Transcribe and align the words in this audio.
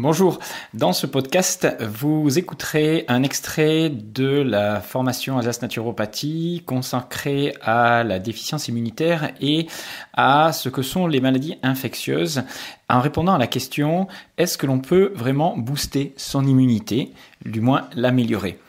Bonjour, 0.00 0.38
dans 0.74 0.92
ce 0.92 1.08
podcast, 1.08 1.66
vous 1.80 2.38
écouterez 2.38 3.04
un 3.08 3.24
extrait 3.24 3.90
de 3.90 4.28
la 4.28 4.80
formation 4.80 5.38
Alsace 5.38 5.60
Naturopathie 5.60 6.62
consacrée 6.64 7.56
à 7.62 8.04
la 8.04 8.20
déficience 8.20 8.68
immunitaire 8.68 9.32
et 9.40 9.66
à 10.12 10.52
ce 10.52 10.68
que 10.68 10.82
sont 10.82 11.08
les 11.08 11.20
maladies 11.20 11.58
infectieuses. 11.64 12.44
En 12.88 13.00
répondant 13.00 13.34
à 13.34 13.38
la 13.38 13.48
question 13.48 14.06
est-ce 14.36 14.56
que 14.56 14.68
l'on 14.68 14.78
peut 14.78 15.10
vraiment 15.16 15.58
booster 15.58 16.14
son 16.16 16.46
immunité, 16.46 17.12
du 17.44 17.60
moins 17.60 17.88
l'améliorer? 17.96 18.60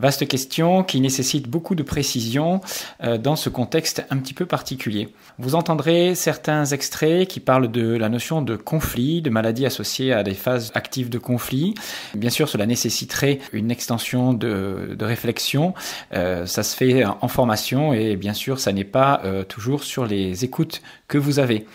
Vaste 0.00 0.26
question 0.26 0.82
qui 0.82 0.98
nécessite 0.98 1.46
beaucoup 1.46 1.74
de 1.74 1.82
précision 1.82 2.62
euh, 3.04 3.18
dans 3.18 3.36
ce 3.36 3.50
contexte 3.50 4.02
un 4.08 4.16
petit 4.16 4.32
peu 4.32 4.46
particulier. 4.46 5.10
Vous 5.38 5.54
entendrez 5.54 6.14
certains 6.14 6.64
extraits 6.64 7.28
qui 7.28 7.38
parlent 7.38 7.70
de 7.70 7.96
la 7.96 8.08
notion 8.08 8.40
de 8.40 8.56
conflit, 8.56 9.20
de 9.20 9.28
maladies 9.28 9.66
associées 9.66 10.14
à 10.14 10.22
des 10.22 10.32
phases 10.32 10.72
actives 10.74 11.10
de 11.10 11.18
conflit. 11.18 11.74
Bien 12.14 12.30
sûr, 12.30 12.48
cela 12.48 12.64
nécessiterait 12.64 13.40
une 13.52 13.70
extension 13.70 14.32
de, 14.32 14.96
réflexion. 15.02 15.74
Euh, 16.14 16.46
ça 16.46 16.62
se 16.62 16.74
fait 16.74 17.04
en 17.04 17.28
formation 17.28 17.92
et 17.92 18.16
bien 18.16 18.32
sûr, 18.32 18.58
ça 18.58 18.72
n'est 18.72 18.84
pas 18.84 19.20
euh, 19.24 19.44
toujours 19.44 19.84
sur 19.84 20.06
les 20.06 20.46
écoutes 20.46 20.80
que 21.08 21.18
vous 21.18 21.40
avez. 21.40 21.66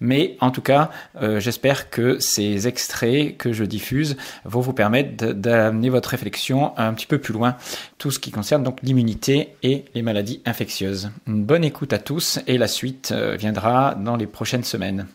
Mais 0.00 0.36
en 0.40 0.50
tout 0.50 0.62
cas, 0.62 0.90
euh, 1.20 1.40
j'espère 1.40 1.90
que 1.90 2.18
ces 2.18 2.66
extraits 2.66 3.36
que 3.36 3.52
je 3.52 3.64
diffuse 3.64 4.16
vont 4.44 4.60
vous 4.60 4.72
permettre 4.72 5.32
d'amener 5.32 5.90
votre 5.90 6.08
réflexion 6.08 6.72
un 6.76 6.92
petit 6.94 7.06
peu 7.06 7.18
plus 7.18 7.34
loin, 7.34 7.56
tout 7.98 8.10
ce 8.10 8.18
qui 8.18 8.30
concerne 8.30 8.62
donc 8.62 8.78
l'immunité 8.82 9.54
et 9.62 9.84
les 9.94 10.02
maladies 10.02 10.40
infectieuses. 10.46 11.10
Bonne 11.26 11.64
écoute 11.64 11.92
à 11.92 11.98
tous 11.98 12.40
et 12.46 12.56
la 12.56 12.68
suite 12.68 13.12
euh, 13.12 13.36
viendra 13.36 13.94
dans 13.94 14.16
les 14.16 14.26
prochaines 14.26 14.64
semaines. 14.64 15.06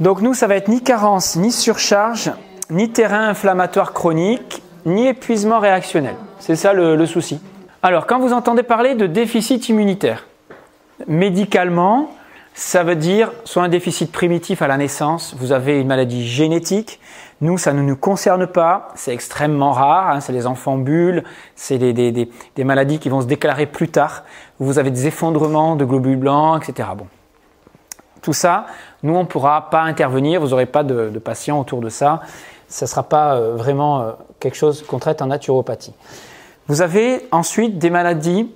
Donc 0.00 0.20
nous, 0.22 0.34
ça 0.34 0.46
va 0.46 0.56
être 0.56 0.68
ni 0.68 0.82
carence, 0.82 1.36
ni 1.36 1.50
surcharge, 1.52 2.30
ni 2.70 2.90
terrain 2.90 3.28
inflammatoire 3.28 3.92
chronique, 3.92 4.62
ni 4.86 5.06
épuisement 5.06 5.58
réactionnel. 5.60 6.14
C'est 6.38 6.56
ça 6.56 6.72
le 6.72 7.06
souci. 7.06 7.38
Alors, 7.82 8.06
quand 8.06 8.18
vous 8.18 8.32
entendez 8.32 8.62
parler 8.62 8.94
de 8.94 9.06
déficit 9.06 9.68
immunitaire, 9.68 10.24
médicalement, 11.06 12.10
ça 12.54 12.84
veut 12.84 12.94
dire 12.94 13.32
soit 13.44 13.64
un 13.64 13.68
déficit 13.68 14.12
primitif 14.12 14.62
à 14.62 14.68
la 14.68 14.76
naissance, 14.76 15.34
vous 15.36 15.50
avez 15.50 15.80
une 15.80 15.88
maladie 15.88 16.26
génétique. 16.26 17.00
Nous, 17.40 17.58
ça 17.58 17.72
ne 17.72 17.82
nous 17.82 17.96
concerne 17.96 18.46
pas, 18.46 18.88
c'est 18.94 19.12
extrêmement 19.12 19.72
rare, 19.72 20.10
hein, 20.10 20.20
c'est 20.20 20.32
les 20.32 20.46
enfants 20.46 20.78
bulles, 20.78 21.24
c'est 21.56 21.78
des, 21.78 22.64
maladies 22.64 23.00
qui 23.00 23.08
vont 23.08 23.20
se 23.20 23.26
déclarer 23.26 23.66
plus 23.66 23.88
tard, 23.88 24.22
vous 24.60 24.78
avez 24.78 24.92
des 24.92 25.08
effondrements 25.08 25.74
de 25.74 25.84
globules 25.84 26.16
blancs, 26.16 26.62
etc. 26.62 26.90
Bon. 26.96 27.08
Tout 28.22 28.32
ça, 28.32 28.66
nous, 29.02 29.14
on 29.14 29.22
ne 29.22 29.28
pourra 29.28 29.68
pas 29.68 29.82
intervenir, 29.82 30.40
vous 30.40 30.50
n'aurez 30.50 30.66
pas 30.66 30.84
de, 30.84 31.10
de, 31.10 31.18
patients 31.18 31.60
autour 31.60 31.80
de 31.80 31.88
ça, 31.88 32.22
ça 32.68 32.86
ne 32.86 32.88
sera 32.88 33.02
pas 33.02 33.34
euh, 33.34 33.56
vraiment 33.56 34.00
euh, 34.00 34.12
quelque 34.38 34.56
chose 34.56 34.84
qu'on 34.86 35.00
traite 35.00 35.20
en 35.20 35.26
naturopathie. 35.26 35.92
Vous 36.68 36.82
avez 36.82 37.26
ensuite 37.32 37.78
des 37.78 37.90
maladies 37.90 38.48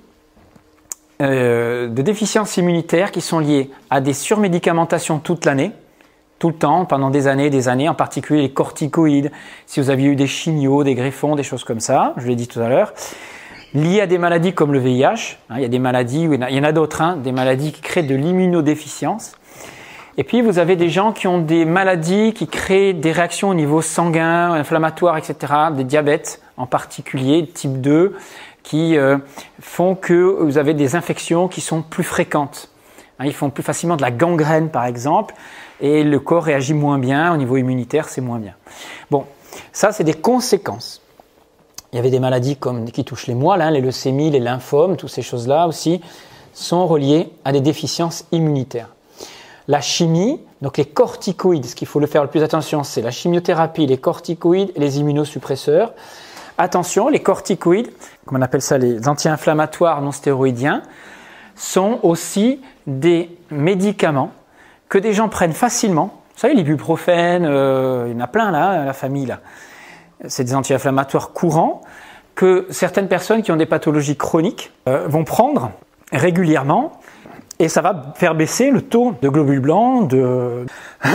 euh, 1.21 1.87
de 1.89 2.01
déficiences 2.01 2.55
immunitaires 2.55 3.11
qui 3.11 3.19
sont 3.19 3.39
liées 3.39 3.69
à 3.89 3.99
des 3.99 4.13
surmédicamentations 4.13 5.19
toute 5.19 5.45
l'année, 5.45 5.71
tout 6.39 6.47
le 6.47 6.55
temps, 6.55 6.85
pendant 6.85 7.09
des 7.09 7.27
années 7.27 7.47
et 7.47 7.49
des 7.49 7.67
années, 7.67 7.89
en 7.89 7.93
particulier 7.93 8.43
les 8.43 8.51
corticoïdes, 8.51 9.31
si 9.65 9.81
vous 9.81 9.89
aviez 9.89 10.07
eu 10.07 10.15
des 10.15 10.27
chimios, 10.27 10.85
des 10.85 10.95
greffons, 10.95 11.35
des 11.35 11.43
choses 11.43 11.65
comme 11.65 11.81
ça, 11.81 12.13
je 12.15 12.25
l'ai 12.25 12.35
dit 12.35 12.47
tout 12.47 12.61
à 12.61 12.69
l'heure, 12.69 12.93
liées 13.73 13.99
à 13.99 14.07
des 14.07 14.17
maladies 14.17 14.53
comme 14.53 14.71
le 14.71 14.79
VIH, 14.79 15.37
hein, 15.49 15.55
il 15.57 15.61
y 15.61 15.65
a 15.65 15.67
des 15.69 15.79
maladies, 15.79 16.23
il 16.23 16.55
y 16.55 16.59
en 16.59 16.63
a 16.63 16.71
d'autres, 16.71 17.01
hein, 17.01 17.17
des 17.17 17.33
maladies 17.33 17.73
qui 17.73 17.81
créent 17.81 18.03
de 18.03 18.15
l'immunodéficience, 18.15 19.33
et 20.17 20.23
puis 20.23 20.41
vous 20.41 20.59
avez 20.59 20.75
des 20.75 20.89
gens 20.89 21.13
qui 21.13 21.27
ont 21.27 21.39
des 21.39 21.65
maladies 21.65 22.33
qui 22.33 22.47
créent 22.47 22.93
des 22.93 23.11
réactions 23.11 23.49
au 23.49 23.53
niveau 23.53 23.81
sanguin, 23.81 24.51
inflammatoire, 24.51 25.17
etc., 25.17 25.35
des 25.73 25.83
diabètes 25.83 26.41
en 26.57 26.65
particulier, 26.65 27.47
type 27.47 27.79
2, 27.79 28.17
qui 28.63 28.97
euh, 28.97 29.17
font 29.61 29.95
que 29.95 30.37
vous 30.41 30.57
avez 30.57 30.73
des 30.73 30.95
infections 30.95 31.47
qui 31.47 31.61
sont 31.61 31.81
plus 31.81 32.03
fréquentes. 32.03 32.69
Hein, 33.19 33.25
ils 33.25 33.33
font 33.33 33.49
plus 33.49 33.63
facilement 33.63 33.97
de 33.97 34.01
la 34.01 34.11
gangrène, 34.11 34.69
par 34.69 34.85
exemple, 34.85 35.35
et 35.81 36.03
le 36.03 36.19
corps 36.19 36.43
réagit 36.43 36.73
moins 36.73 36.99
bien. 36.99 37.33
Au 37.33 37.37
niveau 37.37 37.57
immunitaire, 37.57 38.09
c'est 38.09 38.21
moins 38.21 38.39
bien. 38.39 38.53
Bon, 39.11 39.25
ça, 39.71 39.91
c'est 39.91 40.03
des 40.03 40.13
conséquences. 40.13 41.01
Il 41.91 41.95
y 41.95 41.99
avait 41.99 42.11
des 42.11 42.19
maladies 42.19 42.55
comme, 42.55 42.85
qui 42.91 43.03
touchent 43.03 43.27
les 43.27 43.33
moelles, 43.33 43.61
hein, 43.61 43.71
les 43.71 43.81
leucémies, 43.81 44.29
les 44.29 44.39
lymphomes, 44.39 44.95
toutes 44.95 45.09
ces 45.09 45.23
choses-là 45.23 45.67
aussi 45.67 46.01
sont 46.53 46.85
reliées 46.85 47.29
à 47.45 47.51
des 47.51 47.61
déficiences 47.61 48.25
immunitaires. 48.31 48.89
La 49.67 49.81
chimie, 49.81 50.39
donc 50.61 50.77
les 50.77 50.85
corticoïdes, 50.85 51.65
ce 51.65 51.75
qu'il 51.75 51.87
faut 51.87 51.99
le 51.99 52.07
faire 52.07 52.23
le 52.23 52.29
plus 52.29 52.43
attention, 52.43 52.83
c'est 52.83 53.01
la 53.01 53.11
chimiothérapie, 53.11 53.85
les 53.85 53.97
corticoïdes 53.97 54.71
les 54.75 54.99
immunosuppresseurs. 54.99 55.93
Attention, 56.61 57.07
les 57.07 57.21
corticoïdes, 57.21 57.89
comme 58.25 58.37
on 58.37 58.41
appelle 58.41 58.61
ça 58.61 58.77
les 58.77 59.07
anti-inflammatoires 59.07 60.01
non 60.01 60.11
stéroïdiens, 60.11 60.83
sont 61.55 61.99
aussi 62.03 62.59
des 62.85 63.29
médicaments 63.49 64.33
que 64.89 64.97
des 64.97 65.13
gens 65.13 65.29
prennent 65.29 65.53
facilement. 65.53 66.21
Vous 66.35 66.41
savez, 66.41 66.53
l'ibuprofène, 66.53 67.45
euh, 67.45 68.07
il 68.09 68.13
y 68.13 68.15
en 68.17 68.19
a 68.19 68.27
plein 68.27 68.51
là, 68.51 68.83
la 68.83 68.91
famille 68.91 69.25
là. 69.25 69.39
C'est 70.27 70.43
des 70.43 70.53
anti-inflammatoires 70.53 71.31
courants 71.31 71.79
que 72.35 72.67
certaines 72.71 73.07
personnes 73.07 73.41
qui 73.41 73.53
ont 73.53 73.55
des 73.55 73.65
pathologies 73.65 74.17
chroniques 74.17 74.73
euh, 74.89 75.07
vont 75.07 75.23
prendre 75.23 75.71
régulièrement 76.11 76.99
et 77.59 77.69
ça 77.69 77.81
va 77.81 78.11
faire 78.15 78.35
baisser 78.35 78.69
le 78.69 78.81
taux 78.81 79.15
de 79.21 79.29
globules 79.29 79.61
blancs. 79.61 80.09
De... 80.09 80.65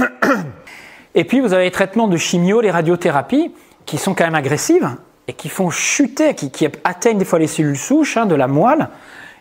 et 1.15 1.25
puis 1.25 1.41
vous 1.41 1.53
avez 1.53 1.65
les 1.65 1.71
traitements 1.71 2.09
de 2.09 2.17
chimio, 2.17 2.63
les 2.63 2.71
radiothérapies 2.71 3.55
qui 3.85 3.99
sont 3.99 4.15
quand 4.15 4.25
même 4.25 4.35
agressives 4.35 4.89
et 5.29 5.33
qui 5.33 5.49
font 5.49 5.71
chuter, 5.71 6.35
qui, 6.35 6.51
qui 6.51 6.69
atteignent 6.85 7.19
des 7.19 7.25
fois 7.25 7.39
les 7.39 7.47
cellules 7.47 7.79
souches 7.79 8.17
hein, 8.17 8.27
de 8.27 8.35
la 8.35 8.47
moelle 8.47 8.89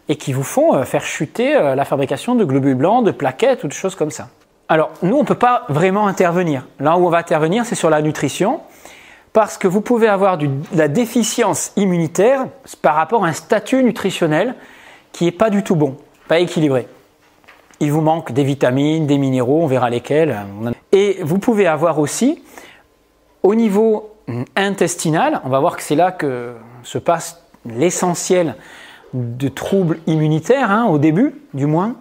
et 0.09 0.15
qui 0.15 0.33
vous 0.33 0.43
font 0.43 0.75
euh, 0.75 0.83
faire 0.83 1.03
chuter 1.03 1.55
euh, 1.55 1.75
la 1.75 1.85
fabrication 1.85 2.35
de 2.35 2.43
globules 2.43 2.75
blancs, 2.75 3.05
de 3.05 3.11
plaquettes 3.11 3.63
ou 3.63 3.67
de 3.67 3.73
choses 3.73 3.95
comme 3.95 4.11
ça. 4.11 4.29
Alors 4.69 4.91
nous, 5.01 5.15
on 5.15 5.21
ne 5.21 5.27
peut 5.27 5.35
pas 5.35 5.65
vraiment 5.69 6.07
intervenir. 6.07 6.65
Là 6.79 6.97
où 6.97 7.05
on 7.05 7.09
va 7.09 7.17
intervenir, 7.17 7.65
c'est 7.65 7.75
sur 7.75 7.89
la 7.89 8.01
nutrition, 8.01 8.61
parce 9.33 9.57
que 9.57 9.67
vous 9.67 9.81
pouvez 9.81 10.07
avoir 10.07 10.37
de 10.37 10.49
la 10.73 10.87
déficience 10.87 11.73
immunitaire 11.75 12.45
par 12.81 12.95
rapport 12.95 13.25
à 13.25 13.27
un 13.27 13.33
statut 13.33 13.83
nutritionnel 13.83 14.55
qui 15.11 15.25
n'est 15.25 15.31
pas 15.31 15.49
du 15.49 15.63
tout 15.63 15.75
bon, 15.75 15.97
pas 16.27 16.39
équilibré. 16.39 16.87
Il 17.79 17.91
vous 17.91 18.01
manque 18.01 18.31
des 18.31 18.43
vitamines, 18.43 19.07
des 19.07 19.17
minéraux, 19.17 19.63
on 19.63 19.67
verra 19.67 19.89
lesquels. 19.89 20.37
Et 20.91 21.19
vous 21.23 21.39
pouvez 21.39 21.67
avoir 21.67 21.99
aussi, 21.99 22.41
au 23.41 23.55
niveau 23.55 24.12
intestinale, 24.55 25.41
on 25.43 25.49
va 25.49 25.59
voir 25.59 25.75
que 25.75 25.83
c'est 25.83 25.95
là 25.95 26.11
que 26.11 26.53
se 26.83 26.97
passe 26.97 27.43
l'essentiel 27.65 28.55
de 29.13 29.47
troubles 29.47 29.99
immunitaires, 30.07 30.71
hein, 30.71 30.85
au 30.85 30.97
début 30.97 31.35
du 31.53 31.65
moins. 31.65 31.95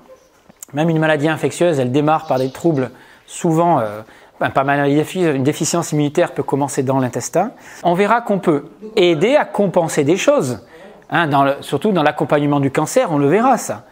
Même 0.73 0.89
une 0.89 0.99
maladie 0.99 1.29
infectieuse, 1.29 1.79
elle 1.79 1.93
démarre 1.93 2.27
par 2.27 2.39
des 2.39 2.51
troubles 2.51 2.91
souvent, 3.27 3.81
euh, 3.81 4.01
une 4.41 5.45
déficience 5.45 5.93
immunitaire 5.93 6.33
peut 6.33 6.43
commencer 6.43 6.83
dans 6.83 6.99
l'intestin. 6.99 7.53
On 7.85 7.95
verra 7.95 8.23
qu'on 8.23 8.39
peut 8.39 8.65
aider 8.97 9.37
à 9.37 9.45
compenser 9.45 10.05
des 10.05 10.17
choses, 10.17 10.65
hein, 11.11 11.29
surtout 11.61 11.93
dans 11.93 12.03
l'accompagnement 12.03 12.59
du 12.59 12.71
cancer, 12.71 13.13
on 13.13 13.19
le 13.19 13.29
verra 13.29 13.59
ça. 13.59 13.85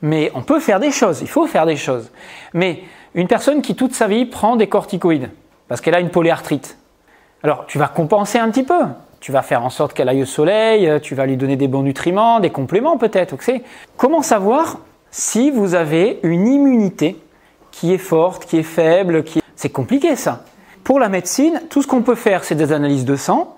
Mais 0.00 0.32
on 0.34 0.42
peut 0.42 0.60
faire 0.60 0.80
des 0.80 0.90
choses, 0.90 1.20
il 1.20 1.28
faut 1.28 1.46
faire 1.46 1.66
des 1.66 1.76
choses. 1.76 2.10
Mais 2.54 2.82
une 3.14 3.28
personne 3.28 3.60
qui 3.60 3.74
toute 3.74 3.94
sa 3.94 4.08
vie 4.08 4.24
prend 4.24 4.56
des 4.56 4.68
corticoïdes, 4.68 5.30
parce 5.68 5.80
qu'elle 5.80 5.94
a 5.94 6.00
une 6.00 6.10
polyarthrite, 6.10 6.78
alors, 7.42 7.66
tu 7.66 7.78
vas 7.78 7.88
compenser 7.88 8.38
un 8.38 8.50
petit 8.50 8.62
peu. 8.62 8.84
Tu 9.20 9.32
vas 9.32 9.42
faire 9.42 9.64
en 9.64 9.70
sorte 9.70 9.94
qu'elle 9.94 10.08
aille 10.08 10.22
au 10.22 10.26
soleil, 10.26 10.88
euh, 10.88 10.98
tu 10.98 11.14
vas 11.14 11.26
lui 11.26 11.36
donner 11.36 11.56
des 11.56 11.68
bons 11.68 11.82
nutriments, 11.82 12.40
des 12.40 12.50
compléments 12.50 12.98
peut-être. 12.98 13.36
Comment 13.96 14.22
savoir 14.22 14.78
si 15.10 15.50
vous 15.50 15.74
avez 15.74 16.18
une 16.22 16.48
immunité 16.48 17.16
qui 17.70 17.92
est 17.92 17.98
forte, 17.98 18.46
qui 18.46 18.58
est 18.58 18.64
faible, 18.64 19.24
qui 19.24 19.40
C'est 19.54 19.70
compliqué 19.70 20.16
ça. 20.16 20.44
Pour 20.84 20.98
la 20.98 21.08
médecine, 21.08 21.62
tout 21.70 21.82
ce 21.82 21.86
qu'on 21.86 22.02
peut 22.02 22.16
faire, 22.16 22.42
c'est 22.42 22.56
des 22.56 22.72
analyses 22.72 23.04
de 23.04 23.14
sang 23.16 23.56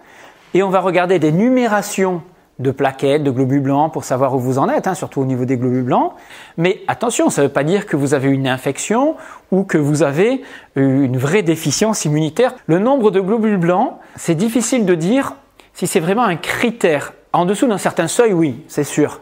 et 0.52 0.62
on 0.62 0.68
va 0.68 0.80
regarder 0.80 1.18
des 1.18 1.32
numérations 1.32 2.22
de 2.58 2.70
plaquettes, 2.70 3.24
de 3.24 3.30
globules 3.30 3.60
blancs 3.60 3.92
pour 3.92 4.04
savoir 4.04 4.34
où 4.34 4.38
vous 4.38 4.58
en 4.58 4.68
êtes, 4.68 4.86
hein, 4.86 4.94
surtout 4.94 5.20
au 5.20 5.24
niveau 5.24 5.44
des 5.44 5.56
globules 5.56 5.82
blancs. 5.82 6.12
Mais 6.56 6.82
attention, 6.86 7.30
ça 7.30 7.42
ne 7.42 7.48
veut 7.48 7.52
pas 7.52 7.64
dire 7.64 7.86
que 7.86 7.96
vous 7.96 8.14
avez 8.14 8.28
une 8.28 8.46
infection 8.46 9.16
ou 9.50 9.64
que 9.64 9.78
vous 9.78 10.02
avez 10.02 10.42
une 10.76 11.16
vraie 11.16 11.42
déficience 11.42 12.04
immunitaire. 12.04 12.54
Le 12.66 12.78
nombre 12.78 13.10
de 13.10 13.20
globules 13.20 13.56
blancs, 13.56 13.94
c'est 14.16 14.36
difficile 14.36 14.86
de 14.86 14.94
dire 14.94 15.34
si 15.72 15.86
c'est 15.86 16.00
vraiment 16.00 16.24
un 16.24 16.36
critère. 16.36 17.12
En 17.32 17.44
dessous 17.44 17.66
d'un 17.66 17.78
certain 17.78 18.06
seuil, 18.06 18.32
oui, 18.32 18.62
c'est 18.68 18.84
sûr. 18.84 19.20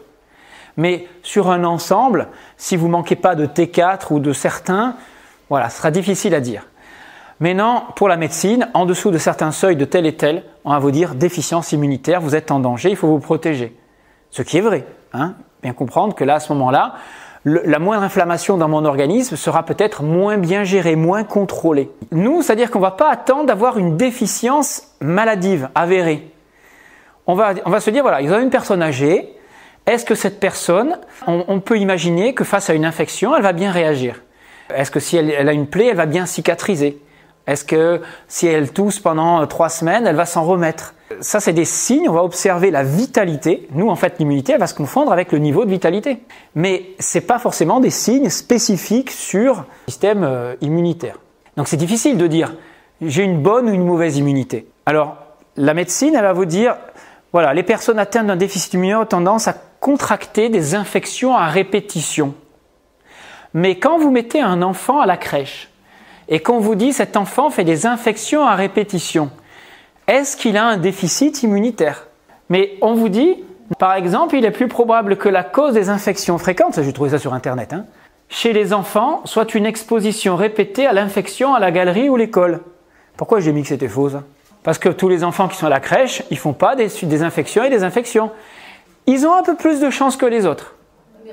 Mais 0.77 1.07
sur 1.23 1.49
un 1.49 1.63
ensemble, 1.63 2.27
si 2.57 2.77
vous 2.77 2.87
manquez 2.87 3.15
pas 3.15 3.35
de 3.35 3.45
T4 3.45 4.13
ou 4.13 4.19
de 4.19 4.33
certains, 4.33 4.95
voilà, 5.49 5.69
ce 5.69 5.77
sera 5.77 5.91
difficile 5.91 6.35
à 6.35 6.39
dire. 6.39 6.67
Maintenant, 7.43 7.87
pour 7.97 8.07
la 8.07 8.15
médecine, 8.15 8.69
en 8.73 8.85
dessous 8.85 9.11
de 9.11 9.17
certains 9.17 9.51
seuils 9.51 9.75
de 9.75 9.83
tel 9.83 10.05
et 10.05 10.15
tel, 10.15 10.43
on 10.63 10.69
va 10.69 10.79
vous 10.79 10.91
dire 10.91 11.13
déficience 11.13 11.73
immunitaire, 11.73 12.21
vous 12.21 12.37
êtes 12.37 12.51
en 12.51 12.61
danger, 12.61 12.89
il 12.89 12.95
faut 12.95 13.09
vous 13.09 13.19
protéger. 13.19 13.75
Ce 14.31 14.41
qui 14.43 14.59
est 14.59 14.61
vrai. 14.61 14.85
Hein 15.11 15.33
Bien 15.61 15.73
comprendre 15.73 16.15
que 16.15 16.23
là, 16.23 16.35
à 16.35 16.39
ce 16.39 16.53
moment-là, 16.53 16.93
la 17.43 17.79
moindre 17.79 18.03
inflammation 18.03 18.55
dans 18.55 18.69
mon 18.69 18.85
organisme 18.85 19.35
sera 19.35 19.63
peut-être 19.63 20.03
moins 20.03 20.37
bien 20.37 20.63
gérée, 20.63 20.95
moins 20.95 21.25
contrôlée. 21.25 21.91
Nous, 22.13 22.43
c'est-à-dire 22.43 22.71
qu'on 22.71 22.79
ne 22.79 22.85
va 22.85 22.91
pas 22.91 23.11
attendre 23.11 23.45
d'avoir 23.45 23.77
une 23.77 23.97
déficience 23.97 24.83
maladive, 25.01 25.67
avérée. 25.75 26.31
On 27.27 27.35
va, 27.35 27.55
on 27.65 27.71
va 27.71 27.81
se 27.81 27.89
dire, 27.89 28.03
voilà, 28.03 28.21
ils 28.21 28.31
ont 28.31 28.39
une 28.39 28.51
personne 28.51 28.81
âgée, 28.81 29.35
est-ce 29.85 30.05
que 30.05 30.15
cette 30.15 30.39
personne, 30.39 30.97
on, 31.27 31.59
peut 31.59 31.77
imaginer 31.77 32.33
que 32.35 32.45
face 32.45 32.69
à 32.69 32.73
une 32.73 32.85
infection, 32.85 33.35
elle 33.35 33.43
va 33.43 33.51
bien 33.51 33.69
réagir? 33.69 34.21
Est-ce 34.73 34.91
que 34.91 35.01
si 35.01 35.17
elle, 35.17 35.49
a 35.49 35.51
une 35.51 35.67
plaie, 35.67 35.87
elle 35.87 35.97
va 35.97 36.05
bien 36.05 36.25
cicatriser? 36.25 37.02
Est-ce 37.45 37.65
que 37.65 38.01
si 38.27 38.47
elle 38.47 38.71
tousse 38.71 38.99
pendant 38.99 39.45
trois 39.47 39.69
semaines, 39.69 40.07
elle 40.07 40.15
va 40.15 40.25
s'en 40.25 40.43
remettre? 40.43 40.93
Ça, 41.19 41.39
c'est 41.39 41.53
des 41.53 41.65
signes. 41.65 42.07
On 42.09 42.13
va 42.13 42.23
observer 42.23 42.71
la 42.71 42.83
vitalité. 42.83 43.67
Nous, 43.71 43.89
en 43.89 43.95
fait, 43.95 44.15
l'immunité, 44.19 44.53
elle 44.53 44.59
va 44.59 44.67
se 44.67 44.73
confondre 44.73 45.11
avec 45.11 45.31
le 45.31 45.39
niveau 45.39 45.65
de 45.65 45.69
vitalité. 45.69 46.19
Mais 46.55 46.85
c'est 46.99 47.21
pas 47.21 47.39
forcément 47.39 47.79
des 47.81 47.89
signes 47.89 48.29
spécifiques 48.29 49.11
sur 49.11 49.55
le 49.55 49.91
système 49.91 50.23
euh, 50.23 50.55
immunitaire. 50.61 51.19
Donc, 51.57 51.67
c'est 51.67 51.77
difficile 51.77 52.17
de 52.17 52.27
dire 52.27 52.55
j'ai 53.01 53.23
une 53.23 53.41
bonne 53.41 53.69
ou 53.69 53.73
une 53.73 53.85
mauvaise 53.85 54.17
immunité. 54.17 54.67
Alors, 54.85 55.17
la 55.57 55.73
médecine, 55.73 56.15
elle 56.15 56.23
va 56.23 56.33
vous 56.33 56.45
dire 56.45 56.77
voilà, 57.33 57.53
les 57.53 57.63
personnes 57.63 57.99
atteintes 57.99 58.27
d'un 58.27 58.35
déficit 58.35 58.73
immunitaire 58.73 59.01
ont 59.01 59.05
tendance 59.05 59.47
à 59.47 59.55
contracter 59.79 60.47
des 60.47 60.75
infections 60.75 61.35
à 61.35 61.47
répétition. 61.47 62.35
Mais 63.53 63.79
quand 63.79 63.97
vous 63.97 64.11
mettez 64.11 64.39
un 64.39 64.61
enfant 64.61 65.01
à 65.01 65.05
la 65.05 65.17
crèche 65.17 65.69
et 66.27 66.39
qu'on 66.39 66.59
vous 66.59 66.75
dit 66.75 66.93
cet 66.93 67.17
enfant 67.17 67.49
fait 67.49 67.63
des 67.63 67.85
infections 67.85 68.45
à 68.45 68.55
répétition, 68.55 69.29
est-ce 70.07 70.37
qu'il 70.37 70.57
a 70.57 70.65
un 70.65 70.77
déficit 70.77 71.43
immunitaire? 71.43 72.07
Mais 72.49 72.77
on 72.81 72.93
vous 72.93 73.09
dit, 73.09 73.43
par 73.79 73.93
exemple, 73.93 74.35
il 74.35 74.45
est 74.45 74.51
plus 74.51 74.67
probable 74.67 75.17
que 75.17 75.29
la 75.29 75.43
cause 75.43 75.73
des 75.73 75.89
infections 75.89 76.37
fréquentes, 76.37 76.81
j'ai 76.81 76.93
trouvé 76.93 77.09
ça 77.09 77.19
sur 77.19 77.33
Internet, 77.33 77.73
hein, 77.73 77.85
chez 78.29 78.53
les 78.53 78.73
enfants 78.73 79.21
soit 79.25 79.53
une 79.53 79.65
exposition 79.65 80.35
répétée 80.35 80.87
à 80.87 80.93
l'infection 80.93 81.53
à 81.53 81.59
la 81.59 81.71
galerie 81.71 82.09
ou 82.09 82.15
l'école. 82.15 82.61
Pourquoi 83.15 83.39
j'ai 83.39 83.51
mis 83.51 83.61
que 83.61 83.67
c'était 83.67 83.87
faux 83.87 84.09
Parce 84.63 84.79
que 84.79 84.89
tous 84.89 85.07
les 85.07 85.23
enfants 85.23 85.47
qui 85.47 85.57
sont 85.57 85.67
à 85.67 85.69
la 85.69 85.79
crèche, 85.79 86.23
ils 86.31 86.37
font 86.37 86.53
pas 86.53 86.75
des, 86.75 86.87
des 87.03 87.23
infections 87.23 87.63
et 87.63 87.69
des 87.69 87.83
infections 87.83 88.31
ils 89.05 89.25
ont 89.27 89.33
un 89.33 89.43
peu 89.43 89.55
plus 89.55 89.79
de 89.79 89.89
chance 89.89 90.15
que 90.15 90.25
les 90.25 90.45
autres, 90.45 90.75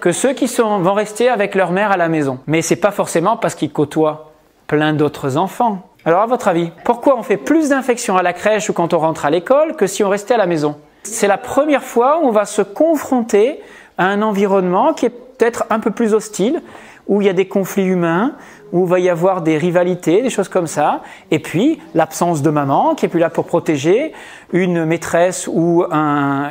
que 0.00 0.12
ceux 0.12 0.32
qui 0.32 0.46
vont 0.46 0.94
rester 0.94 1.28
avec 1.28 1.54
leur 1.54 1.70
mère 1.70 1.92
à 1.92 1.96
la 1.96 2.08
maison. 2.08 2.40
Mais 2.46 2.62
c'est 2.62 2.76
pas 2.76 2.90
forcément 2.90 3.36
parce 3.36 3.54
qu'ils 3.54 3.72
côtoient 3.72 4.29
plein 4.70 4.92
d'autres 4.92 5.36
enfants. 5.36 5.82
Alors 6.04 6.20
à 6.20 6.26
votre 6.26 6.46
avis, 6.46 6.70
pourquoi 6.84 7.18
on 7.18 7.24
fait 7.24 7.36
plus 7.36 7.70
d'infections 7.70 8.16
à 8.16 8.22
la 8.22 8.32
crèche 8.32 8.70
ou 8.70 8.72
quand 8.72 8.94
on 8.94 8.98
rentre 8.98 9.26
à 9.26 9.30
l'école 9.30 9.74
que 9.74 9.88
si 9.88 10.04
on 10.04 10.08
restait 10.08 10.34
à 10.34 10.36
la 10.36 10.46
maison? 10.46 10.76
C'est 11.02 11.26
la 11.26 11.38
première 11.38 11.82
fois 11.82 12.20
où 12.22 12.28
on 12.28 12.30
va 12.30 12.44
se 12.44 12.62
confronter 12.62 13.58
à 13.98 14.04
un 14.06 14.22
environnement 14.22 14.92
qui 14.92 15.06
est 15.06 15.10
peut-être 15.10 15.64
un 15.70 15.80
peu 15.80 15.90
plus 15.90 16.14
hostile, 16.14 16.62
où 17.08 17.20
il 17.20 17.26
y 17.26 17.28
a 17.28 17.32
des 17.32 17.48
conflits 17.48 17.84
humains, 17.84 18.36
où 18.70 18.84
il 18.84 18.88
va 18.88 19.00
y 19.00 19.08
avoir 19.08 19.42
des 19.42 19.58
rivalités, 19.58 20.22
des 20.22 20.30
choses 20.30 20.48
comme 20.48 20.68
ça, 20.68 21.02
et 21.32 21.40
puis 21.40 21.80
l'absence 21.96 22.40
de 22.40 22.50
maman 22.50 22.94
qui 22.94 23.06
est 23.06 23.08
plus 23.08 23.18
là 23.18 23.28
pour 23.28 23.46
protéger, 23.46 24.12
une 24.52 24.84
maîtresse 24.84 25.48
ou 25.52 25.84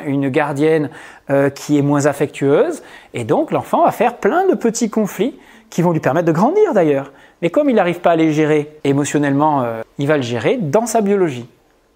une 0.05 0.27
gardienne 0.27 0.89
euh, 1.29 1.49
qui 1.49 1.77
est 1.77 1.81
moins 1.81 2.05
affectueuse, 2.05 2.83
et 3.13 3.23
donc 3.23 3.51
l'enfant 3.51 3.85
va 3.85 3.91
faire 3.91 4.17
plein 4.17 4.45
de 4.45 4.55
petits 4.55 4.89
conflits 4.89 5.39
qui 5.69 5.81
vont 5.81 5.91
lui 5.91 6.01
permettre 6.01 6.27
de 6.27 6.33
grandir 6.33 6.73
d'ailleurs. 6.73 7.13
Mais 7.41 7.49
comme 7.49 7.69
il 7.69 7.75
n'arrive 7.75 7.99
pas 7.99 8.11
à 8.11 8.15
les 8.15 8.33
gérer 8.33 8.77
émotionnellement, 8.83 9.61
euh, 9.63 9.81
il 9.97 10.07
va 10.07 10.17
le 10.17 10.23
gérer 10.23 10.57
dans 10.57 10.85
sa 10.85 11.01
biologie, 11.01 11.47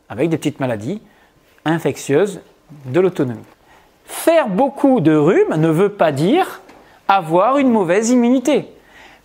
avec 0.09 0.29
des 0.29 0.37
petites 0.37 0.59
maladies 0.59 1.01
infectieuses 1.65 2.41
de 2.85 2.99
l'autonomie. 2.99 3.41
Faire 4.05 4.47
beaucoup 4.47 5.01
de 5.01 5.15
rhume 5.15 5.55
ne 5.57 5.69
veut 5.69 5.89
pas 5.89 6.11
dire 6.11 6.61
avoir 7.07 7.57
une 7.57 7.69
mauvaise 7.69 8.09
immunité. 8.09 8.67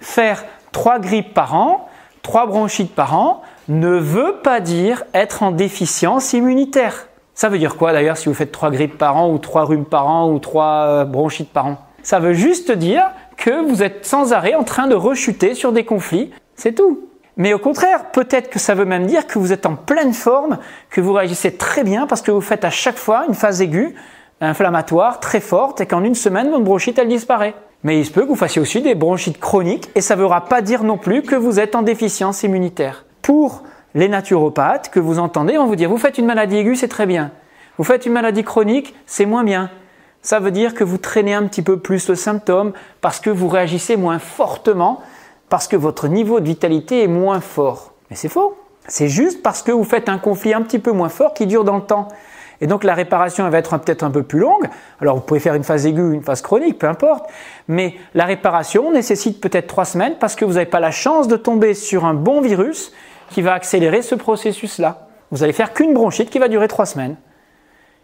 Faire 0.01 0.45
trois 0.73 0.99
grippes 0.99 1.35
par 1.35 1.55
an, 1.55 1.89
trois 2.23 2.47
bronchites 2.47 2.95
par 2.95 3.17
an, 3.19 3.43
ne 3.69 3.91
veut 3.91 4.37
pas 4.43 4.61
dire 4.61 5.05
être 5.15 5.43
en 5.43 5.51
déficience 5.51 6.33
immunitaire. 6.33 7.09
Ça 7.35 7.49
veut 7.49 7.59
dire 7.59 7.77
quoi 7.77 7.93
d'ailleurs 7.93 8.17
si 8.17 8.29
vous 8.29 8.35
faites 8.35 8.51
trois 8.51 8.71
grippes 8.71 8.99
par 8.99 9.17
an 9.17 9.31
ou 9.31 9.39
trois 9.39 9.65
rhumes 9.65 9.85
par 9.85 10.09
an 10.09 10.31
ou 10.31 10.39
trois 10.39 10.87
euh, 10.87 11.05
bronchites 11.05 11.53
par 11.53 11.67
an? 11.67 11.77
Ça 12.03 12.19
veut 12.19 12.33
juste 12.33 12.73
dire 12.73 13.11
que 13.39 13.67
vous 13.67 13.83
êtes 13.83 14.05
sans 14.05 14.33
arrêt 14.35 14.55
en 14.55 14.65
train 14.65 14.89
de 14.89 14.95
rechuter 14.95 15.55
sur 15.55 15.73
des 15.73 15.85
conflits, 15.85 16.31
c'est 16.57 16.75
tout. 16.75 17.09
Mais 17.37 17.55
au 17.55 17.59
contraire, 17.59 18.11
peut-être 18.11 18.51
que 18.51 18.59
ça 18.59 18.75
veut 18.75 18.85
même 18.85 19.07
dire 19.07 19.27
que 19.27 19.39
vous 19.39 19.53
êtes 19.53 19.65
en 19.65 19.77
pleine 19.77 20.13
forme, 20.13 20.59
que 20.91 21.01
vous 21.01 21.13
réagissez 21.13 21.53
très 21.53 21.85
bien 21.85 22.07
parce 22.07 22.21
que 22.21 22.33
vous 22.33 22.41
faites 22.41 22.65
à 22.65 22.71
chaque 22.71 22.99
fois 22.99 23.25
une 23.29 23.35
phase 23.35 23.63
aiguë 23.63 23.95
inflammatoire 24.41 25.21
très 25.21 25.41
forte 25.41 25.81
et 25.81 25.87
qu'en 25.87 26.05
une 26.05 26.15
semaine, 26.15 26.51
votre 26.51 26.65
bronchite, 26.65 26.99
elle 26.99 27.09
disparaît. 27.09 27.55
Mais 27.85 27.99
il 28.01 28.05
se 28.05 28.11
peut 28.11 28.23
que 28.23 28.29
vous 28.29 28.35
fassiez 28.35 28.61
aussi 28.61 28.83
des 28.83 28.97
bronchites 28.97 29.39
chroniques 29.39 29.89
et 29.95 30.01
ça 30.01 30.17
ne 30.17 30.21
voudra 30.21 30.45
pas 30.45 30.63
dire 30.63 30.83
non 30.83 30.99
plus 30.99 31.23
que 31.23 31.37
vous 31.37 31.61
êtes 31.61 31.77
en 31.77 31.83
déficience 31.83 32.43
immunitaire. 32.43 33.05
Pour 33.23 33.63
les 33.95 34.09
naturopathes 34.09 34.91
que 34.91 35.01
vous 35.01 35.21
entendez 35.21 35.57
vont 35.57 35.67
vous 35.67 35.77
dire 35.77 35.89
vous 35.89 35.97
faites 35.97 36.19
une 36.19 36.27
maladie 36.27 36.57
aiguë, 36.57 36.77
c'est 36.77 36.89
très 36.89 37.07
bien. 37.07 37.31
Vous 37.79 37.85
faites 37.85 38.05
une 38.05 38.13
maladie 38.13 38.43
chronique, 38.43 38.95
c'est 39.07 39.27
moins 39.27 39.45
bien. 39.45 39.71
Ça 40.23 40.41
veut 40.41 40.51
dire 40.51 40.75
que 40.75 40.85
vous 40.85 40.99
traînez 40.99 41.35
un 41.35 41.47
petit 41.47 41.63
peu 41.63 41.79
plus 41.79 42.09
le 42.09 42.15
symptôme 42.15 42.73
parce 43.01 43.21
que 43.21 43.31
vous 43.31 43.49
réagissez 43.49 43.97
moins 43.97 44.19
fortement, 44.19 45.01
parce 45.49 45.69
que 45.69 45.77
votre 45.77 46.09
niveau 46.09 46.41
de 46.41 46.47
vitalité 46.47 47.03
est 47.03 47.09
moins 47.09 47.41
fort. 47.41 47.93
Mais 48.11 48.17
c'est 48.17 48.29
faux. 48.29 48.57
C'est 48.89 49.09
juste 49.09 49.43
parce 49.43 49.63
que 49.63 49.71
vous 49.71 49.85
faites 49.85 50.09
un 50.09 50.19
conflit 50.19 50.55
un 50.55 50.63
petit 50.63 50.79
peu 50.79 50.93
moins 50.93 51.09
fort 51.09 51.35
qui 51.35 51.47
dure 51.47 51.65
dans 51.65 51.77
le 51.77 51.83
temps. 51.83 52.09
Et 52.61 52.67
donc 52.67 52.83
la 52.83 52.95
réparation 52.95 53.45
elle 53.45 53.53
va 53.53 53.59
être 53.59 53.79
peut-être 53.79 54.03
un 54.03 54.11
peu 54.11 54.23
plus 54.23 54.41
longue. 54.41 54.69
Alors 55.01 55.17
vous 55.17 55.23
pouvez 55.23 55.41
faire 55.41 55.55
une 55.55 55.63
phase 55.63 55.87
aiguë, 55.87 56.15
une 56.15 56.23
phase 56.23 56.43
chronique, 56.43 56.79
peu 56.79 56.89
importe. 56.89 57.31
Mais 57.69 57.95
la 58.15 58.25
réparation 58.25 58.91
nécessite 58.91 59.41
peut-être 59.41 59.69
trois 59.69 59.85
semaines 59.85 60.17
parce 60.19 60.35
que 60.35 60.45
vous 60.45 60.55
n'avez 60.55 60.67
pas 60.67 60.81
la 60.81 60.91
chance 60.91 61.29
de 61.29 61.37
tomber 61.37 61.75
sur 61.75 62.05
un 62.05 62.15
bon 62.15 62.41
virus 62.41 62.93
qui 63.31 63.43
va 63.43 63.53
accélérer 63.53 64.03
ce 64.03 64.15
processus-là. 64.15 65.07
Vous 65.31 65.43
allez 65.43 65.53
faire 65.53 65.73
qu'une 65.75 65.95
bronchite 65.95 66.31
qui 66.31 66.39
va 66.39 66.49
durer 66.49 66.67
trois 66.67 66.87
semaines. 66.87 67.17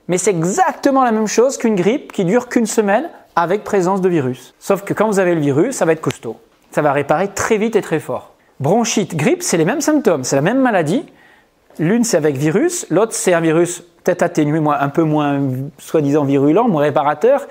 Mais 0.08 0.18
c'est 0.18 0.30
exactement 0.30 1.04
la 1.04 1.12
même 1.12 1.26
chose 1.26 1.56
qu'une 1.56 1.74
grippe 1.74 2.12
qui 2.12 2.24
dure 2.24 2.48
qu'une 2.48 2.66
semaine 2.66 3.08
avec 3.36 3.64
présence 3.64 4.00
de 4.00 4.08
virus. 4.08 4.54
Sauf 4.58 4.82
que 4.82 4.94
quand 4.94 5.06
vous 5.06 5.18
avez 5.18 5.34
le 5.34 5.40
virus, 5.40 5.76
ça 5.76 5.84
va 5.84 5.92
être 5.92 6.00
costaud. 6.00 6.36
Ça 6.70 6.82
va 6.82 6.92
réparer 6.92 7.28
très 7.28 7.56
vite 7.56 7.76
et 7.76 7.80
très 7.80 8.00
fort. 8.00 8.32
Bronchite, 8.60 9.16
grippe, 9.16 9.42
c'est 9.42 9.56
les 9.56 9.64
mêmes 9.64 9.80
symptômes, 9.80 10.24
c'est 10.24 10.36
la 10.36 10.42
même 10.42 10.60
maladie. 10.60 11.04
L'une 11.78 12.04
c'est 12.04 12.16
avec 12.16 12.36
virus, 12.36 12.86
l'autre 12.90 13.12
c'est 13.12 13.32
un 13.32 13.40
virus 13.40 13.82
peut-être 14.04 14.22
atténué, 14.22 14.60
un 14.66 14.88
peu 14.88 15.02
moins 15.02 15.40
soi-disant 15.78 16.24
virulent, 16.24 16.68
moins 16.68 16.82
réparateur, 16.82 17.48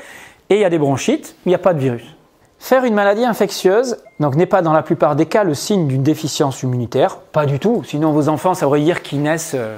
et 0.49 0.55
il 0.55 0.61
y 0.61 0.65
a 0.65 0.69
des 0.69 0.77
bronchites, 0.77 1.35
il 1.45 1.49
n'y 1.49 1.55
a 1.55 1.59
pas 1.59 1.73
de 1.73 1.79
virus. 1.79 2.15
Faire 2.59 2.85
une 2.85 2.93
maladie 2.93 3.25
infectieuse 3.25 3.97
donc 4.21 4.35
n'est 4.35 4.45
pas 4.45 4.61
dans 4.61 4.71
la 4.71 4.83
plupart 4.83 5.17
des 5.17 5.25
cas 5.25 5.43
le 5.43 5.53
signe 5.53 5.87
d'une 5.87 6.03
déficience 6.03 6.63
immunitaire, 6.63 7.17
pas 7.17 7.45
du 7.45 7.59
tout. 7.59 7.83
Sinon 7.83 8.13
vos 8.13 8.29
enfants, 8.29 8.53
ça 8.53 8.65
voudrait 8.65 8.81
dire 8.81 9.01
qu'ils 9.01 9.21
naissent 9.21 9.55
euh, 9.55 9.77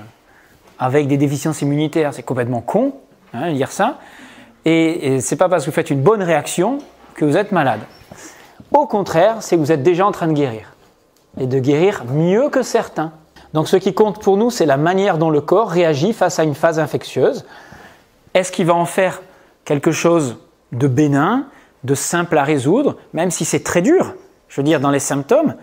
avec 0.79 1.07
des 1.07 1.17
déficiences 1.17 1.61
immunitaires, 1.61 2.13
c'est 2.13 2.23
complètement 2.23 2.61
con, 2.61 2.93
hein, 3.33 3.53
dire 3.53 3.71
ça. 3.71 3.99
Et, 4.65 5.15
et 5.15 5.21
c'est 5.21 5.35
pas 5.35 5.49
parce 5.49 5.63
que 5.63 5.69
vous 5.69 5.75
faites 5.75 5.89
une 5.89 6.01
bonne 6.01 6.23
réaction 6.23 6.79
que 7.15 7.25
vous 7.25 7.37
êtes 7.37 7.51
malade. 7.51 7.81
Au 8.71 8.87
contraire, 8.87 9.37
c'est 9.41 9.55
que 9.55 9.61
vous 9.61 9.71
êtes 9.71 9.83
déjà 9.83 10.05
en 10.05 10.11
train 10.11 10.27
de 10.27 10.33
guérir 10.33 10.73
et 11.39 11.47
de 11.47 11.59
guérir 11.59 12.03
mieux 12.05 12.49
que 12.49 12.61
certains. 12.61 13.11
Donc 13.53 13.67
ce 13.67 13.77
qui 13.77 13.93
compte 13.93 14.21
pour 14.21 14.37
nous, 14.37 14.49
c'est 14.49 14.65
la 14.65 14.77
manière 14.77 15.17
dont 15.17 15.29
le 15.29 15.41
corps 15.41 15.69
réagit 15.69 16.13
face 16.13 16.39
à 16.39 16.43
une 16.43 16.55
phase 16.55 16.79
infectieuse. 16.79 17.45
Est-ce 18.33 18.51
qu'il 18.51 18.65
va 18.65 18.73
en 18.73 18.85
faire 18.85 19.21
quelque 19.63 19.91
chose 19.91 20.37
de 20.71 20.87
bénin, 20.87 21.47
de 21.83 21.95
simple 21.95 22.37
à 22.37 22.43
résoudre, 22.43 22.97
même 23.13 23.31
si 23.31 23.45
c'est 23.45 23.63
très 23.63 23.81
dur 23.81 24.13
Je 24.49 24.59
veux 24.59 24.65
dire, 24.65 24.79
dans 24.79 24.91
les 24.91 24.99
symptômes, 24.99 25.55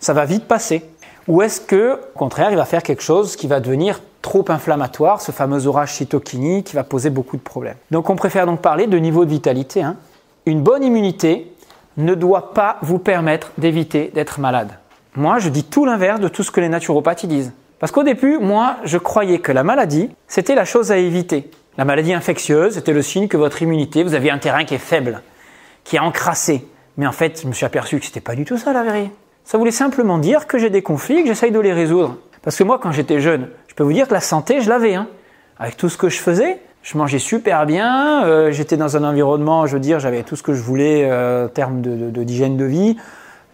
ça 0.00 0.12
va 0.12 0.26
vite 0.26 0.46
passer. 0.46 0.84
Ou 1.28 1.42
est-ce 1.42 1.60
que, 1.60 1.94
au 2.14 2.18
contraire, 2.18 2.50
il 2.50 2.56
va 2.56 2.64
faire 2.64 2.82
quelque 2.82 3.02
chose 3.02 3.36
qui 3.36 3.46
va 3.46 3.60
devenir 3.60 4.00
trop 4.22 4.44
inflammatoire, 4.48 5.20
ce 5.20 5.32
fameux 5.32 5.66
orage 5.66 5.94
cytokinique 5.94 6.66
qui 6.68 6.76
va 6.76 6.84
poser 6.84 7.10
beaucoup 7.10 7.36
de 7.36 7.42
problèmes. 7.42 7.76
Donc 7.90 8.10
on 8.10 8.16
préfère 8.16 8.46
donc 8.46 8.60
parler 8.60 8.86
de 8.86 8.98
niveau 8.98 9.24
de 9.24 9.30
vitalité. 9.30 9.82
Hein. 9.82 9.96
Une 10.46 10.62
bonne 10.62 10.82
immunité 10.82 11.52
ne 11.96 12.14
doit 12.14 12.54
pas 12.54 12.78
vous 12.82 12.98
permettre 12.98 13.52
d'éviter 13.58 14.10
d'être 14.14 14.40
malade. 14.40 14.70
Moi, 15.16 15.38
je 15.38 15.48
dis 15.48 15.64
tout 15.64 15.84
l'inverse 15.84 16.20
de 16.20 16.28
tout 16.28 16.42
ce 16.42 16.50
que 16.50 16.60
les 16.60 16.68
naturopathes 16.68 17.26
disent. 17.26 17.52
Parce 17.78 17.92
qu'au 17.92 18.02
début, 18.02 18.38
moi, 18.38 18.76
je 18.84 18.98
croyais 18.98 19.38
que 19.38 19.52
la 19.52 19.64
maladie, 19.64 20.10
c'était 20.28 20.54
la 20.54 20.64
chose 20.64 20.92
à 20.92 20.98
éviter. 20.98 21.50
La 21.78 21.84
maladie 21.84 22.12
infectieuse, 22.12 22.74
c'était 22.74 22.92
le 22.92 23.02
signe 23.02 23.26
que 23.26 23.36
votre 23.36 23.62
immunité, 23.62 24.02
vous 24.02 24.14
avez 24.14 24.30
un 24.30 24.38
terrain 24.38 24.64
qui 24.64 24.74
est 24.74 24.78
faible, 24.78 25.22
qui 25.82 25.96
est 25.96 26.00
encrassé. 26.00 26.66
Mais 26.96 27.06
en 27.06 27.12
fait, 27.12 27.40
je 27.42 27.48
me 27.48 27.52
suis 27.52 27.64
aperçu 27.64 27.98
que 27.98 28.04
c'était 28.04 28.20
pas 28.20 28.34
du 28.34 28.44
tout 28.44 28.58
ça 28.58 28.72
la 28.72 28.82
vérité. 28.82 29.10
Ça 29.44 29.58
voulait 29.58 29.70
simplement 29.70 30.18
dire 30.18 30.46
que 30.46 30.58
j'ai 30.58 30.70
des 30.70 30.82
conflits 30.82 31.22
que 31.22 31.28
j'essaye 31.28 31.50
de 31.50 31.58
les 31.58 31.72
résoudre. 31.72 32.16
Parce 32.42 32.56
que 32.56 32.64
moi, 32.64 32.78
quand 32.82 32.92
j'étais 32.92 33.20
jeune, 33.20 33.48
je 33.68 33.74
peux 33.74 33.84
vous 33.84 33.92
dire 33.92 34.08
que 34.08 34.14
la 34.14 34.20
santé, 34.20 34.60
je 34.60 34.68
l'avais. 34.68 34.94
Hein. 34.94 35.08
Avec 35.58 35.76
tout 35.76 35.88
ce 35.88 35.96
que 35.96 36.08
je 36.08 36.18
faisais, 36.18 36.58
je 36.82 36.96
mangeais 36.96 37.18
super 37.18 37.66
bien, 37.66 38.24
euh, 38.24 38.50
j'étais 38.50 38.78
dans 38.78 38.96
un 38.96 39.04
environnement, 39.04 39.66
je 39.66 39.74
veux 39.74 39.80
dire, 39.80 40.00
j'avais 40.00 40.22
tout 40.22 40.36
ce 40.36 40.42
que 40.42 40.54
je 40.54 40.62
voulais 40.62 41.06
euh, 41.10 41.46
en 41.46 41.48
termes 41.48 41.82
d'hygiène 41.82 42.56
de, 42.56 42.64
de 42.64 42.68
vie 42.68 42.96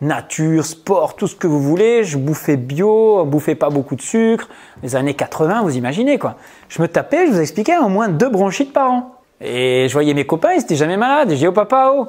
nature, 0.00 0.64
sport, 0.64 1.16
tout 1.16 1.26
ce 1.26 1.36
que 1.36 1.46
vous 1.46 1.60
voulez. 1.60 2.04
Je 2.04 2.18
bouffais 2.18 2.56
bio, 2.56 3.24
bouffais 3.24 3.54
pas 3.54 3.70
beaucoup 3.70 3.96
de 3.96 4.02
sucre. 4.02 4.48
Les 4.82 4.96
années 4.96 5.14
80, 5.14 5.62
vous 5.62 5.76
imaginez 5.76 6.18
quoi. 6.18 6.36
Je 6.68 6.82
me 6.82 6.88
tapais, 6.88 7.26
je 7.26 7.32
vous 7.32 7.40
expliquais, 7.40 7.78
au 7.78 7.88
moins 7.88 8.08
deux 8.08 8.28
bronchites 8.28 8.72
par 8.72 8.90
an. 8.90 9.12
Et 9.40 9.86
je 9.88 9.92
voyais 9.92 10.14
mes 10.14 10.26
copains, 10.26 10.52
ils 10.54 10.62
étaient 10.62 10.76
jamais 10.76 10.96
malades. 10.96 11.30
Et 11.30 11.34
je 11.34 11.40
dis 11.40 11.46
au 11.46 11.52
papa, 11.52 11.92
oh, 11.94 12.06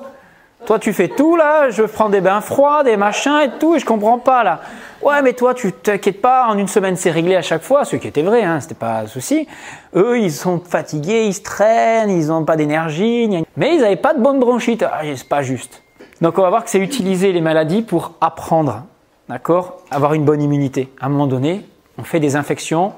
Toi, 0.65 0.79
tu 0.79 0.91
fais 0.91 1.07
tout 1.07 1.35
là, 1.35 1.69
je 1.69 1.83
prends 1.83 2.09
des 2.09 2.19
bains 2.19 2.41
froids, 2.41 2.83
des 2.83 2.97
machins 2.97 3.39
et 3.43 3.49
tout, 3.59 3.75
et 3.75 3.79
je 3.79 3.85
comprends 3.85 4.17
pas 4.17 4.43
là. 4.43 4.59
Ouais, 5.01 5.21
mais 5.21 5.33
toi, 5.33 5.53
tu 5.53 5.71
t'inquiètes 5.71 6.21
pas, 6.21 6.47
en 6.47 6.57
une 6.57 6.67
semaine, 6.67 6.95
c'est 6.95 7.11
réglé 7.11 7.35
à 7.35 7.41
chaque 7.41 7.61
fois, 7.61 7.85
ce 7.85 7.95
qui 7.95 8.07
était 8.07 8.23
vrai, 8.23 8.43
hein, 8.43 8.59
c'était 8.59 8.75
pas 8.75 9.01
un 9.01 9.07
souci. 9.07 9.47
Eux, 9.95 10.19
ils 10.19 10.31
sont 10.31 10.59
fatigués, 10.59 11.25
ils 11.25 11.33
se 11.33 11.41
traînent, 11.41 12.09
ils 12.09 12.27
n'ont 12.27 12.43
pas 12.43 12.55
d'énergie, 12.55 13.29
mais 13.55 13.75
ils 13.75 13.81
n'avaient 13.81 13.95
pas 13.95 14.13
de 14.15 14.21
bonne 14.21 14.39
bronchite. 14.39 14.83
Ah, 14.83 15.01
c'est 15.15 15.29
pas 15.29 15.43
juste. 15.43 15.83
Donc, 16.19 16.39
on 16.39 16.41
va 16.41 16.49
voir 16.49 16.63
que 16.63 16.69
c'est 16.71 16.79
utiliser 16.79 17.31
les 17.31 17.41
maladies 17.41 17.83
pour 17.83 18.13
apprendre, 18.19 18.83
d'accord 19.29 19.77
Avoir 19.91 20.15
une 20.15 20.25
bonne 20.25 20.41
immunité. 20.41 20.91
À 20.99 21.05
un 21.05 21.09
moment 21.09 21.27
donné, 21.27 21.65
on 21.99 22.03
fait 22.03 22.19
des 22.19 22.35
infections, 22.35 22.93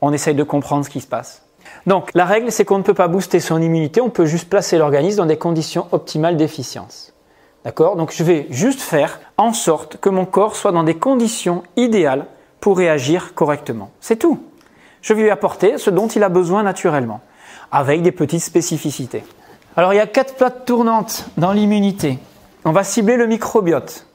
on 0.00 0.12
essaye 0.12 0.34
de 0.34 0.42
comprendre 0.42 0.84
ce 0.84 0.90
qui 0.90 1.00
se 1.00 1.06
passe. 1.06 1.45
Donc, 1.86 2.10
la 2.14 2.24
règle, 2.24 2.50
c'est 2.50 2.64
qu'on 2.64 2.78
ne 2.78 2.82
peut 2.82 2.94
pas 2.94 3.08
booster 3.08 3.40
son 3.40 3.62
immunité, 3.62 4.00
on 4.00 4.10
peut 4.10 4.26
juste 4.26 4.48
placer 4.48 4.78
l'organisme 4.78 5.18
dans 5.18 5.26
des 5.26 5.38
conditions 5.38 5.86
optimales 5.92 6.36
d'efficience. 6.36 7.12
D'accord? 7.66 7.96
Donc 7.96 8.12
je 8.12 8.22
vais 8.22 8.46
juste 8.48 8.80
faire 8.80 9.18
en 9.36 9.52
sorte 9.52 9.96
que 9.96 10.08
mon 10.08 10.24
corps 10.24 10.54
soit 10.54 10.70
dans 10.70 10.84
des 10.84 10.94
conditions 10.94 11.64
idéales 11.76 12.26
pour 12.60 12.78
réagir 12.78 13.34
correctement. 13.34 13.90
C'est 14.00 14.14
tout. 14.14 14.40
Je 15.02 15.12
vais 15.12 15.22
lui 15.22 15.30
apporter 15.30 15.76
ce 15.76 15.90
dont 15.90 16.06
il 16.06 16.22
a 16.22 16.28
besoin 16.28 16.62
naturellement, 16.62 17.20
avec 17.72 18.02
des 18.02 18.12
petites 18.12 18.44
spécificités. 18.44 19.24
Alors 19.76 19.92
il 19.92 19.96
y 19.96 20.00
a 20.00 20.06
quatre 20.06 20.36
plates 20.36 20.64
tournantes 20.64 21.26
dans 21.38 21.50
l'immunité. 21.50 22.20
On 22.64 22.70
va 22.70 22.84
cibler 22.84 23.16
le 23.16 23.26
microbiote, 23.26 24.06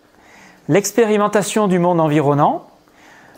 l'expérimentation 0.69 1.67
du 1.67 1.77
monde 1.77 1.99
environnant, 1.99 2.67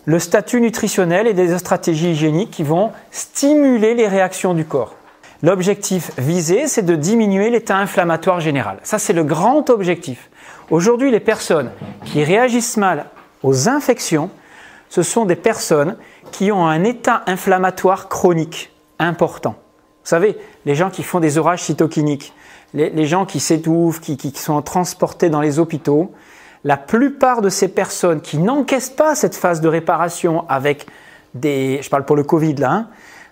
le 0.05 0.19
statut 0.19 0.59
nutritionnel 0.61 1.27
et 1.27 1.33
des 1.33 1.57
stratégies 1.57 2.11
hygiéniques 2.11 2.51
qui 2.51 2.63
vont 2.63 2.91
stimuler 3.11 3.93
les 3.93 4.07
réactions 4.07 4.53
du 4.53 4.65
corps. 4.65 4.95
L'objectif 5.41 6.11
visé, 6.17 6.67
c'est 6.67 6.85
de 6.85 6.95
diminuer 6.95 7.49
l'état 7.49 7.77
inflammatoire 7.77 8.39
général. 8.39 8.79
Ça, 8.83 8.97
c'est 8.97 9.13
le 9.13 9.23
grand 9.23 9.69
objectif. 9.69 10.29
Aujourd'hui, 10.69 11.11
les 11.11 11.19
personnes 11.19 11.69
qui 12.05 12.23
réagissent 12.23 12.77
mal 12.77 13.05
aux 13.43 13.67
infections, 13.67 14.29
ce 14.89 15.03
sont 15.03 15.25
des 15.25 15.35
personnes 15.35 15.97
qui 16.31 16.51
ont 16.51 16.65
un 16.65 16.83
état 16.83 17.23
inflammatoire 17.27 18.07
chronique 18.07 18.71
important. 18.99 19.55
Vous 20.03 20.09
savez, 20.09 20.37
les 20.65 20.75
gens 20.75 20.89
qui 20.89 21.03
font 21.03 21.19
des 21.19 21.37
orages 21.37 21.63
cytokiniques, 21.63 22.33
les, 22.73 23.05
gens 23.05 23.25
qui 23.25 23.39
s'étouffent, 23.39 24.01
qui, 24.01 24.17
sont 24.35 24.61
transportés 24.61 25.29
dans 25.29 25.41
les 25.41 25.59
hôpitaux, 25.59 26.11
la 26.63 26.77
plupart 26.77 27.41
de 27.41 27.49
ces 27.49 27.67
personnes 27.67 28.21
qui 28.21 28.37
n'encaissent 28.37 28.89
pas 28.89 29.15
cette 29.15 29.35
phase 29.35 29.61
de 29.61 29.67
réparation 29.67 30.47
avec 30.49 30.85
des, 31.33 31.81
je 31.81 31.89
parle 31.89 32.05
pour 32.05 32.15
le 32.15 32.23
Covid 32.23 32.55
là, 32.55 32.71
hein, 32.71 32.87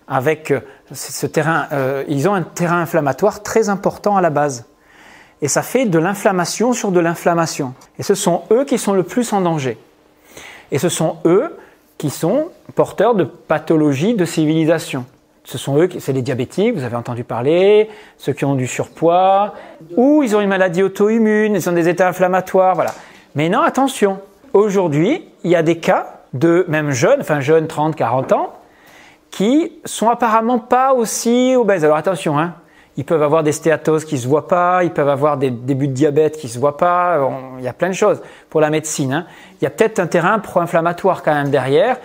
avec 0.08 0.52
euh, 0.52 0.60
ce 0.92 1.26
terrain, 1.26 1.68
euh, 1.72 2.04
ils 2.08 2.28
ont 2.28 2.34
un 2.34 2.42
terrain 2.42 2.82
inflammatoire 2.82 3.44
très 3.44 3.70
important 3.70 4.18
à 4.18 4.22
la 4.22 4.30
base. 4.30 4.66
Et 5.42 5.48
ça 5.48 5.62
fait 5.62 5.86
de 5.86 5.98
l'inflammation 5.98 6.74
sur 6.74 6.92
de 6.92 7.00
l'inflammation. 7.00 7.74
Et 7.98 8.04
ce 8.04 8.14
sont 8.14 8.44
eux 8.52 8.66
qui 8.66 8.78
sont 8.78 8.94
le 8.94 9.04
plus 9.04 9.32
en 9.34 9.42
danger. 9.42 9.78
Et 10.72 10.78
ce 10.78 10.90
sont 10.90 11.18
eux 11.26 11.58
qui 11.98 12.10
sont 12.10 12.50
porteurs 12.76 13.16
de 13.16 13.24
pathologies 13.24 14.14
de 14.14 14.26
civilisation. 14.26 15.06
Ce 15.44 15.58
sont 15.58 15.78
eux, 15.78 15.90
c'est 16.00 16.14
les 16.14 16.22
diabétiques, 16.22 16.76
vous 16.76 16.84
avez 16.84 16.96
entendu 16.96 17.24
parler, 17.24 17.90
ceux 18.18 18.34
qui 18.34 18.46
ont 18.46 18.54
du 18.54 18.68
surpoids, 18.68 19.56
ou 19.96 20.22
ils 20.22 20.36
ont 20.36 20.42
une 20.42 20.50
maladie 20.50 20.84
auto-immune, 20.84 21.56
ils 21.56 21.70
ont 21.70 21.74
des 21.74 21.90
états 21.90 22.08
inflammatoires, 22.08 22.76
voilà. 22.76 22.94
Mais 23.36 23.50
non, 23.50 23.62
attention, 23.62 24.20
aujourd'hui, 24.54 25.28
il 25.44 25.52
y 25.52 25.56
a 25.56 25.64
des 25.64 25.78
cas 25.78 26.22
de 26.34 26.66
même 26.68 26.92
jeunes, 26.92 27.22
enfin 27.22 27.40
jeunes 27.40 27.68
30, 27.68 27.96
40 27.96 28.32
ans, 28.34 28.54
qui 29.30 29.74
sont 29.86 30.10
apparemment 30.10 30.60
pas 30.60 30.94
aussi 30.94 31.56
obèses. 31.56 31.86
Alors 31.86 31.98
attention, 31.98 32.38
hein, 32.38 32.56
ils 32.98 33.06
peuvent 33.06 33.24
avoir 33.24 33.44
des 33.44 33.54
stéatoses 33.54 34.04
qui 34.04 34.18
se 34.18 34.28
voient 34.28 34.48
pas, 34.48 34.84
ils 34.84 34.92
peuvent 34.92 35.10
avoir 35.10 35.38
des 35.38 35.50
débuts 35.50 35.88
de 35.88 35.94
diabète 35.94 36.38
qui 36.38 36.50
se 36.50 36.60
voient 36.60 36.78
pas. 36.78 37.20
il 37.58 37.64
y 37.64 37.68
a 37.68 37.74
plein 37.74 37.90
de 37.90 37.94
choses 37.94 38.22
pour 38.50 38.60
la 38.60 38.70
médecine. 38.70 39.14
Hein. 39.14 39.26
Il 39.62 39.64
y 39.64 39.68
a 39.68 39.70
peut-être 39.70 40.00
un 40.00 40.08
terrain 40.08 40.40
pro-inflammatoire 40.40 41.24
quand 41.24 41.34
même 41.34 41.50
derrière. 41.50 41.98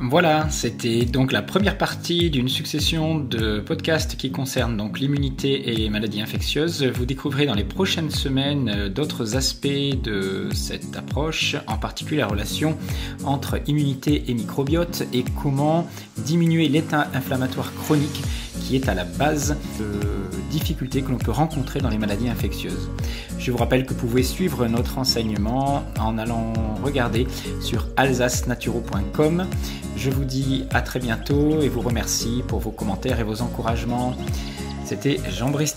Voilà, 0.00 0.48
c'était 0.48 1.04
donc 1.04 1.32
la 1.32 1.42
première 1.42 1.76
partie 1.76 2.30
d'une 2.30 2.48
succession 2.48 3.18
de 3.18 3.58
podcasts 3.58 4.16
qui 4.16 4.30
concernent 4.30 4.76
donc 4.76 5.00
l'immunité 5.00 5.70
et 5.70 5.74
les 5.74 5.90
maladies 5.90 6.20
infectieuses. 6.20 6.84
Vous 6.84 7.04
découvrirez 7.04 7.46
dans 7.46 7.54
les 7.54 7.64
prochaines 7.64 8.12
semaines 8.12 8.68
euh, 8.68 8.88
d'autres 8.88 9.36
aspects 9.36 9.66
de 9.66 10.50
cette 10.54 10.96
approche, 10.96 11.56
en 11.66 11.78
particulier 11.78 12.20
la 12.20 12.28
relation 12.28 12.78
entre 13.24 13.60
immunité 13.66 14.22
et 14.28 14.34
microbiote 14.34 15.02
et 15.12 15.24
comment 15.42 15.88
diminuer 16.16 16.68
l'état 16.68 17.10
inflammatoire 17.12 17.74
chronique 17.74 18.22
qui 18.68 18.76
est 18.76 18.90
à 18.90 18.94
la 18.94 19.04
base 19.04 19.56
de 19.80 19.88
difficultés 20.50 21.00
que 21.00 21.10
l'on 21.10 21.16
peut 21.16 21.30
rencontrer 21.30 21.80
dans 21.80 21.88
les 21.88 21.96
maladies 21.96 22.28
infectieuses. 22.28 22.90
Je 23.38 23.50
vous 23.50 23.56
rappelle 23.56 23.86
que 23.86 23.94
vous 23.94 24.00
pouvez 24.00 24.22
suivre 24.22 24.66
notre 24.66 24.98
enseignement 24.98 25.84
en 25.98 26.18
allant 26.18 26.52
regarder 26.84 27.26
sur 27.62 27.88
alsacenaturo.com. 27.96 29.46
Je 29.96 30.10
vous 30.10 30.24
dis 30.26 30.66
à 30.70 30.82
très 30.82 31.00
bientôt 31.00 31.62
et 31.62 31.70
vous 31.70 31.80
remercie 31.80 32.42
pour 32.46 32.58
vos 32.58 32.70
commentaires 32.70 33.20
et 33.20 33.24
vos 33.24 33.40
encouragements. 33.40 34.14
C'était 34.84 35.18
Jean-Brice 35.30 35.74